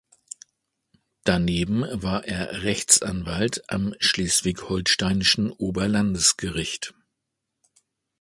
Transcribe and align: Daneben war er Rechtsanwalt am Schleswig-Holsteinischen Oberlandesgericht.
Daneben 1.25 1.83
war 2.01 2.25
er 2.25 2.63
Rechtsanwalt 2.63 3.61
am 3.69 3.93
Schleswig-Holsteinischen 3.99 5.51
Oberlandesgericht. 5.51 6.95